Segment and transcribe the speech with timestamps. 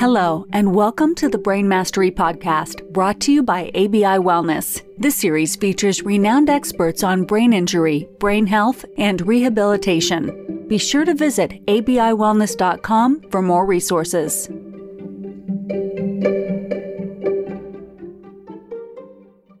[0.00, 4.82] Hello, and welcome to the Brain Mastery Podcast, brought to you by ABI Wellness.
[4.96, 10.64] This series features renowned experts on brain injury, brain health, and rehabilitation.
[10.68, 14.48] Be sure to visit abiwellness.com for more resources.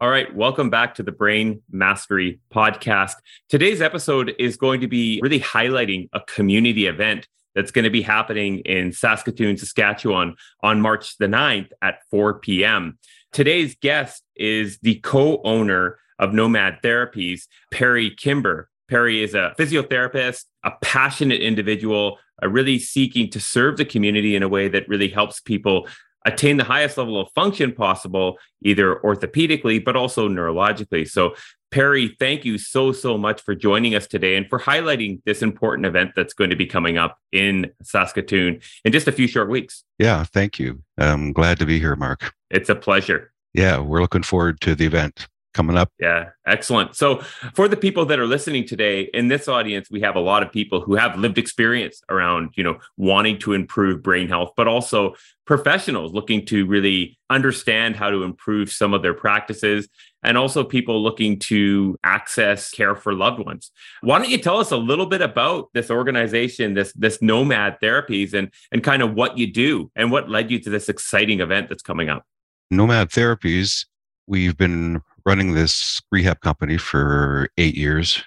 [0.00, 3.16] All right, welcome back to the Brain Mastery Podcast.
[3.50, 8.02] Today's episode is going to be really highlighting a community event that's going to be
[8.02, 12.98] happening in Saskatoon, Saskatchewan on March the 9th at 4 p.m.
[13.32, 17.42] Today's guest is the co owner of Nomad Therapies,
[17.72, 18.68] Perry Kimber.
[18.88, 24.42] Perry is a physiotherapist, a passionate individual, a really seeking to serve the community in
[24.42, 25.88] a way that really helps people
[26.26, 31.08] attain the highest level of function possible, either orthopedically, but also neurologically.
[31.08, 31.34] So
[31.70, 35.86] Perry, thank you so, so much for joining us today and for highlighting this important
[35.86, 39.84] event that's going to be coming up in Saskatoon in just a few short weeks.
[39.98, 40.82] Yeah, thank you.
[40.98, 42.34] I'm glad to be here, Mark.
[42.50, 43.32] It's a pleasure.
[43.54, 45.90] Yeah, we're looking forward to the event coming up.
[45.98, 46.94] Yeah, excellent.
[46.94, 47.20] So,
[47.54, 50.52] for the people that are listening today, in this audience, we have a lot of
[50.52, 55.14] people who have lived experience around, you know, wanting to improve brain health, but also
[55.46, 59.88] professionals looking to really understand how to improve some of their practices
[60.22, 63.70] and also people looking to access care for loved ones.
[64.02, 68.34] Why don't you tell us a little bit about this organization, this this Nomad Therapies
[68.34, 71.68] and and kind of what you do and what led you to this exciting event
[71.68, 72.24] that's coming up?
[72.70, 73.86] Nomad Therapies,
[74.26, 78.22] we've been running this rehab company for 8 years,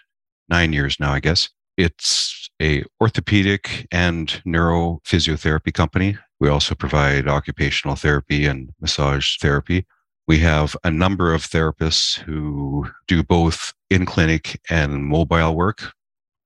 [0.50, 1.50] 9 years now, I guess.
[1.78, 6.18] It's a orthopedic and neurophysiotherapy company.
[6.40, 9.86] We also provide occupational therapy and massage therapy.
[10.28, 15.94] We have a number of therapists who do both in clinic and mobile work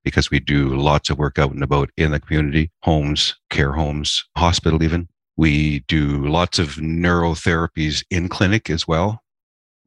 [0.04, 4.24] because we do lots of work out and about in the community, homes, care homes,
[4.38, 5.10] hospital, even.
[5.36, 9.22] We do lots of neurotherapies in clinic as well.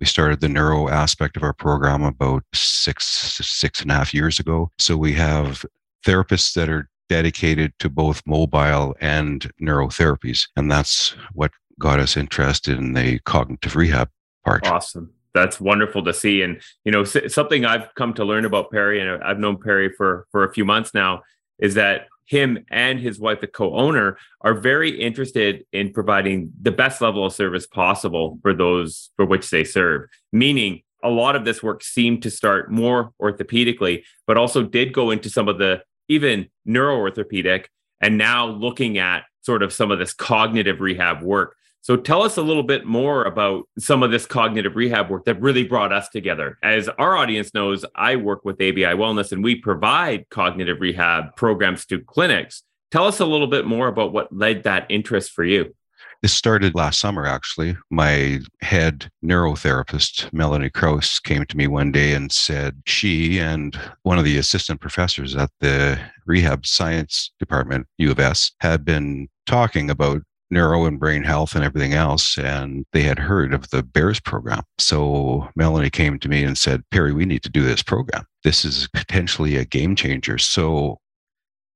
[0.00, 4.40] We started the neuro aspect of our program about six, six and a half years
[4.40, 4.70] ago.
[4.78, 5.64] So we have
[6.06, 10.48] therapists that are dedicated to both mobile and neurotherapies.
[10.56, 14.08] And that's what got us interested in the cognitive rehab
[14.44, 14.66] part.
[14.66, 15.12] Awesome.
[15.34, 16.42] That's wonderful to see.
[16.42, 20.26] And, you know, something I've come to learn about Perry, and I've known Perry for,
[20.32, 21.22] for a few months now,
[21.58, 27.00] is that him and his wife, the co-owner, are very interested in providing the best
[27.00, 30.08] level of service possible for those for which they serve.
[30.32, 35.10] Meaning, a lot of this work seemed to start more orthopedically, but also did go
[35.10, 37.64] into some of the even neuroorthopedic,
[38.00, 41.56] and now looking at sort of some of this cognitive rehab work.
[41.82, 45.40] So tell us a little bit more about some of this cognitive rehab work that
[45.40, 46.58] really brought us together.
[46.62, 51.86] As our audience knows, I work with ABI Wellness and we provide cognitive rehab programs
[51.86, 52.62] to clinics.
[52.90, 55.74] Tell us a little bit more about what led that interest for you.
[56.22, 57.78] This started last summer, actually.
[57.88, 64.18] My head neurotherapist, Melanie Kraus, came to me one day and said she and one
[64.18, 69.88] of the assistant professors at the rehab science department, U of S, had been talking
[69.88, 70.20] about
[70.50, 72.36] neuro and brain health and everything else.
[72.38, 74.62] And they had heard of the BEARS program.
[74.78, 78.24] So Melanie came to me and said, Perry, we need to do this program.
[78.44, 80.38] This is potentially a game changer.
[80.38, 80.98] So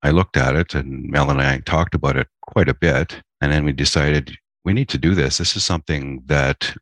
[0.03, 3.21] I looked at it and Melanie and I talked about it quite a bit.
[3.41, 5.39] And then we decided we need to do this.
[5.39, 6.75] This is something that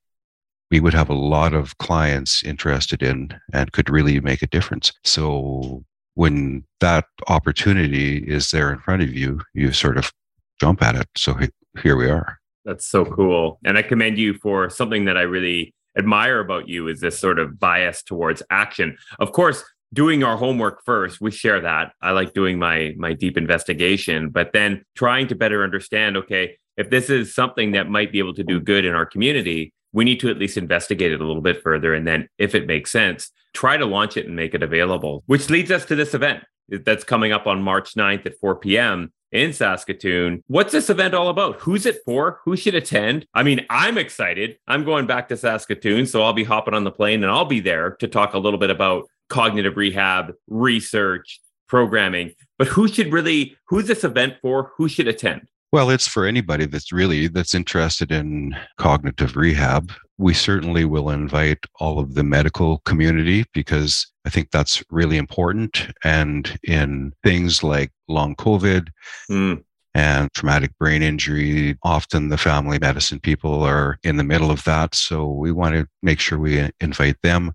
[0.71, 4.93] we would have a lot of clients interested in and could really make a difference.
[5.05, 10.13] So when that opportunity is there in front of you, you sort of
[10.63, 11.09] jump at it.
[11.17, 11.37] So
[11.83, 12.39] here we are.
[12.65, 13.59] That's so cool.
[13.65, 17.41] And I commend you for something that I really admire about you is this sort
[17.41, 18.97] of bias towards action.
[19.19, 21.93] Of course, doing our homework first, we share that.
[22.01, 26.91] I like doing my my deep investigation, but then trying to better understand, okay, if
[26.91, 30.21] this is something that might be able to do good in our community, we need
[30.21, 33.33] to at least investigate it a little bit further and then if it makes sense,
[33.53, 35.25] try to launch it and make it available.
[35.27, 36.45] Which leads us to this event
[36.85, 40.45] that's coming up on March 9th at 4 p.m in Saskatoon.
[40.47, 41.57] What's this event all about?
[41.63, 42.41] Who's it for?
[42.45, 43.27] Who should attend?
[43.35, 44.59] I mean, I'm excited.
[44.69, 47.61] I'm going back to Saskatoon, so I'll be hopping on the plane and I'll be
[47.61, 52.35] there to talk a little bit about cognitive rehab, research, programming.
[52.59, 54.73] But who should really who's this event for?
[54.77, 55.49] Who should attend?
[55.73, 59.91] Well, it's for anybody that's really that's interested in cognitive rehab.
[60.19, 65.89] We certainly will invite all of the medical community because I think that's really important.
[66.05, 68.89] And in things like long COVID
[69.31, 69.65] mm.
[69.95, 74.95] and traumatic brain injury, often the family medicine people are in the middle of that.
[74.95, 77.53] So we want to make sure we invite them.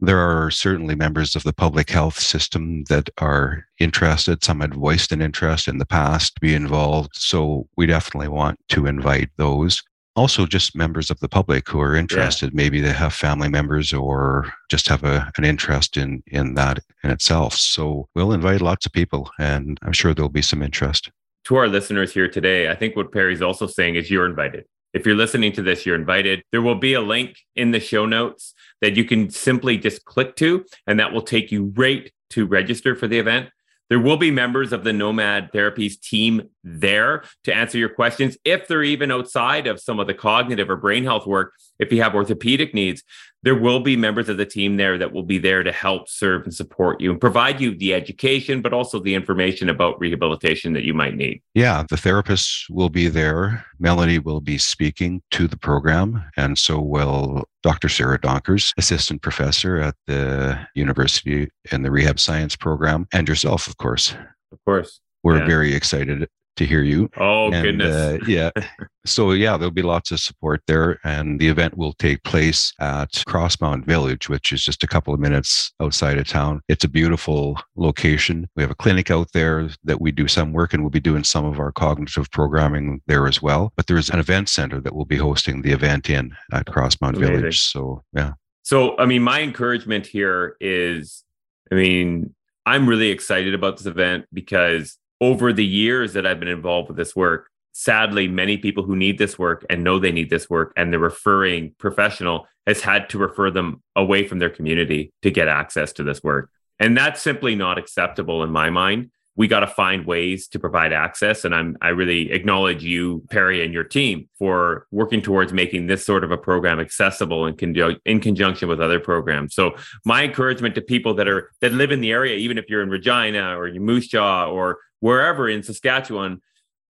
[0.00, 4.44] There are certainly members of the public health system that are interested.
[4.44, 7.10] Some had voiced an interest in the past to be involved.
[7.14, 9.82] So we definitely want to invite those.
[10.14, 12.50] Also, just members of the public who are interested.
[12.50, 12.56] Yeah.
[12.56, 17.10] Maybe they have family members or just have a, an interest in, in that in
[17.10, 17.54] itself.
[17.54, 21.10] So we'll invite lots of people, and I'm sure there'll be some interest.
[21.44, 24.64] To our listeners here today, I think what Perry's also saying is you're invited.
[24.92, 26.42] If you're listening to this, you're invited.
[26.50, 30.36] There will be a link in the show notes that you can simply just click
[30.36, 33.48] to, and that will take you right to register for the event.
[33.88, 38.68] There will be members of the Nomad Therapies team there to answer your questions if
[38.68, 41.54] they're even outside of some of the cognitive or brain health work.
[41.78, 43.02] If you have orthopedic needs,
[43.42, 46.42] there will be members of the team there that will be there to help serve
[46.42, 50.84] and support you and provide you the education, but also the information about rehabilitation that
[50.84, 51.40] you might need.
[51.54, 53.64] Yeah, the therapists will be there.
[53.78, 57.88] Melanie will be speaking to the program, and so will Dr.
[57.88, 63.76] Sarah Donkers, assistant professor at the university in the rehab science program, and yourself, of
[63.76, 64.14] course.
[64.50, 65.00] Of course.
[65.22, 65.46] We're yeah.
[65.46, 66.28] very excited
[66.58, 67.10] to hear you.
[67.16, 67.94] Oh, and, goodness.
[67.94, 68.50] Uh, yeah.
[69.06, 70.98] so, yeah, there'll be lots of support there.
[71.04, 75.20] And the event will take place at Crossmount Village, which is just a couple of
[75.20, 76.60] minutes outside of town.
[76.68, 78.48] It's a beautiful location.
[78.56, 81.24] We have a clinic out there that we do some work and we'll be doing
[81.24, 83.72] some of our cognitive programming there as well.
[83.76, 87.36] But there's an event center that will be hosting the event in at Crossmount Amazing.
[87.36, 87.60] Village.
[87.62, 88.32] So, yeah.
[88.62, 91.24] So, I mean, my encouragement here is,
[91.72, 92.34] I mean,
[92.66, 96.96] I'm really excited about this event because over the years that I've been involved with
[96.96, 100.72] this work, sadly, many people who need this work and know they need this work
[100.76, 105.48] and the referring professional has had to refer them away from their community to get
[105.48, 106.50] access to this work.
[106.78, 109.10] And that's simply not acceptable in my mind.
[109.36, 111.44] We got to find ways to provide access.
[111.44, 116.04] And I'm, I really acknowledge you, Perry, and your team for working towards making this
[116.04, 119.54] sort of a program accessible in, conju- in conjunction with other programs.
[119.54, 122.82] So my encouragement to people that are, that live in the area, even if you're
[122.82, 126.40] in Regina or Moose Jaw or wherever in Saskatchewan,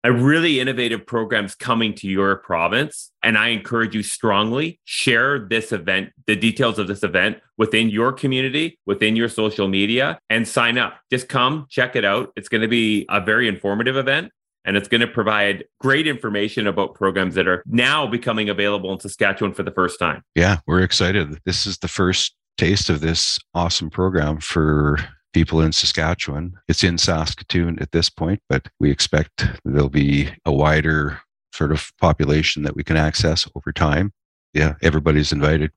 [0.03, 3.11] a really innovative programs coming to your province.
[3.21, 8.11] And I encourage you strongly share this event, the details of this event within your
[8.11, 10.99] community, within your social media, and sign up.
[11.11, 12.31] Just come, check it out.
[12.35, 14.31] It's going to be a very informative event.
[14.63, 18.99] And it's going to provide great information about programs that are now becoming available in
[18.99, 20.21] Saskatchewan for the first time.
[20.35, 21.39] Yeah, we're excited.
[21.45, 24.99] This is the first taste of this awesome program for
[25.33, 26.57] people in Saskatchewan.
[26.67, 31.19] It's in Saskatoon at this point, but we expect there'll be a wider
[31.53, 34.13] sort of population that we can access over time.
[34.53, 35.71] Yeah, everybody's invited.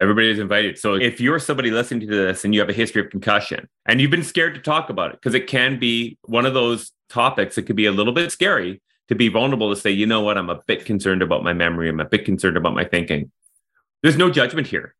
[0.00, 0.78] Everybody's invited.
[0.78, 4.00] So if you're somebody listening to this and you have a history of concussion and
[4.00, 7.56] you've been scared to talk about it, because it can be one of those topics
[7.56, 10.38] that could be a little bit scary to be vulnerable to say, you know what,
[10.38, 11.88] I'm a bit concerned about my memory.
[11.88, 13.30] I'm a bit concerned about my thinking.
[14.02, 14.94] There's no judgment here.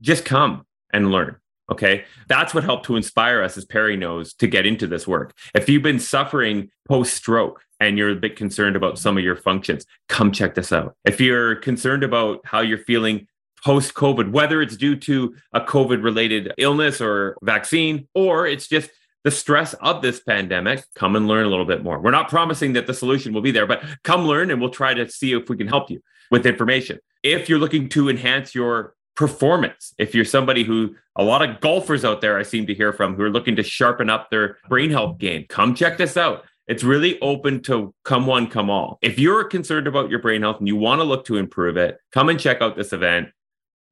[0.00, 1.36] Just come and learn.
[1.70, 2.04] Okay.
[2.28, 5.34] That's what helped to inspire us, as Perry knows, to get into this work.
[5.54, 9.36] If you've been suffering post stroke and you're a bit concerned about some of your
[9.36, 10.96] functions, come check this out.
[11.04, 13.26] If you're concerned about how you're feeling
[13.64, 18.90] post COVID, whether it's due to a COVID related illness or vaccine, or it's just
[19.24, 21.98] the stress of this pandemic, come and learn a little bit more.
[21.98, 24.94] We're not promising that the solution will be there, but come learn and we'll try
[24.94, 27.00] to see if we can help you with information.
[27.24, 29.94] If you're looking to enhance your performance.
[29.98, 33.16] If you're somebody who a lot of golfers out there I seem to hear from
[33.16, 36.44] who are looking to sharpen up their brain health game, come check this out.
[36.68, 38.98] It's really open to come one, come all.
[39.00, 41.98] If you're concerned about your brain health and you want to look to improve it,
[42.12, 43.28] come and check out this event.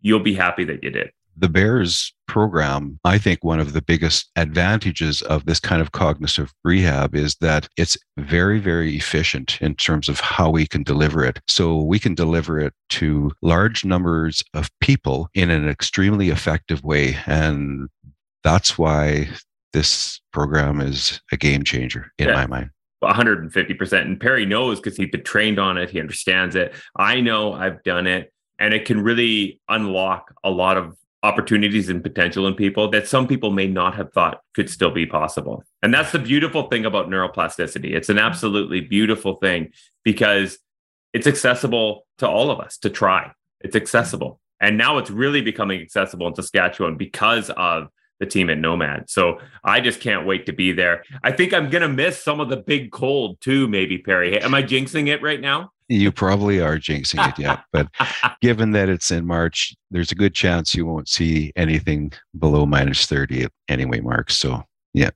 [0.00, 4.30] You'll be happy that you did the BEARS program, I think one of the biggest
[4.36, 10.08] advantages of this kind of cognitive rehab is that it's very, very efficient in terms
[10.08, 11.40] of how we can deliver it.
[11.48, 17.16] So we can deliver it to large numbers of people in an extremely effective way.
[17.26, 17.88] And
[18.42, 19.28] that's why
[19.72, 22.34] this program is a game changer in yeah.
[22.34, 22.70] my mind.
[23.02, 24.00] 150%.
[24.00, 25.90] And Perry knows because he's been trained on it.
[25.90, 26.74] He understands it.
[26.96, 32.02] I know I've done it and it can really unlock a lot of opportunities and
[32.02, 35.64] potential in people that some people may not have thought could still be possible.
[35.82, 37.94] And that's the beautiful thing about neuroplasticity.
[37.94, 39.72] It's an absolutely beautiful thing
[40.04, 40.58] because
[41.14, 43.32] it's accessible to all of us to try.
[43.62, 44.38] It's accessible.
[44.60, 47.88] And now it's really becoming accessible in Saskatchewan because of
[48.20, 49.08] the team at Nomad.
[49.08, 51.04] So I just can't wait to be there.
[51.22, 54.38] I think I'm going to miss some of the big cold too, maybe, Perry.
[54.40, 55.70] Am I jinxing it right now?
[55.88, 57.88] You probably are jinxing it yet, but
[58.40, 63.06] given that it's in March, there's a good chance you won't see anything below minus
[63.06, 64.30] 30 anyway, Mark.
[64.30, 64.62] So,
[64.94, 65.10] yeah.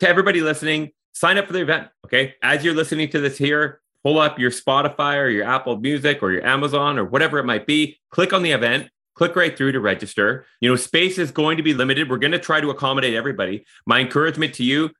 [0.00, 1.88] To everybody listening, sign up for the event.
[2.06, 2.34] Okay.
[2.42, 6.30] As you're listening to this here, pull up your Spotify or your Apple Music or
[6.30, 9.80] your Amazon or whatever it might be, click on the event, click right through to
[9.80, 10.46] register.
[10.60, 12.08] You know, space is going to be limited.
[12.08, 13.64] We're going to try to accommodate everybody.
[13.84, 14.90] My encouragement to you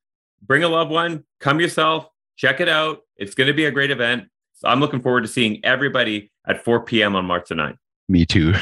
[0.42, 3.00] bring a loved one, come yourself, check it out.
[3.16, 4.25] It's going to be a great event.
[4.56, 7.14] So I'm looking forward to seeing everybody at 4 p.m.
[7.14, 7.76] on March the 9th.
[8.08, 8.54] Me too.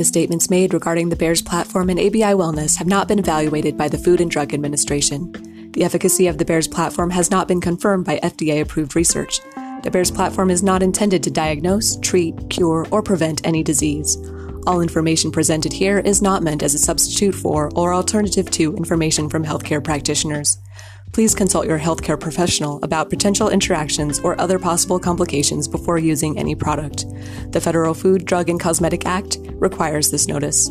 [0.01, 3.87] The statements made regarding the BEARS platform and ABI Wellness have not been evaluated by
[3.87, 5.31] the Food and Drug Administration.
[5.73, 9.41] The efficacy of the BEARS platform has not been confirmed by FDA approved research.
[9.83, 14.17] The BEARS platform is not intended to diagnose, treat, cure, or prevent any disease.
[14.65, 19.29] All information presented here is not meant as a substitute for or alternative to information
[19.29, 20.57] from healthcare practitioners
[21.11, 26.55] please consult your healthcare professional about potential interactions or other possible complications before using any
[26.55, 27.05] product.
[27.51, 30.69] The Federal Food, Drug, and Cosmetic Act requires this notice.